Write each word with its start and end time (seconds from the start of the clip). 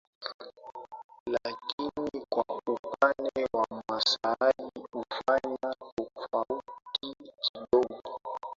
Lakini 1.27 2.25
kwa 2.29 2.45
upande 2.65 3.47
wa 3.53 3.65
wamasai 3.69 4.69
hufanya 4.91 5.73
tofauti 6.15 7.15
kidogo 7.41 8.19